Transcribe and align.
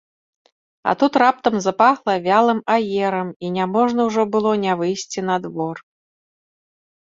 А 0.81 0.91
тут 1.03 1.13
раптам 1.23 1.55
запахла 1.65 2.15
вялым 2.27 2.59
аерам, 2.77 3.29
і 3.45 3.53
няможна 3.61 4.01
ўжо 4.11 4.21
было 4.37 4.51
не 4.65 4.73
выйсці 4.83 5.19
на 5.33 5.41
двор. 5.49 5.77